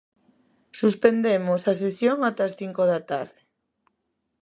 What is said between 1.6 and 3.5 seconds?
a sesión ata as cinco da tarde.